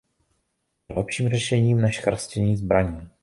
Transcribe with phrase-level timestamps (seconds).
[0.89, 3.09] Je lepším řešením než chrastění zbraní.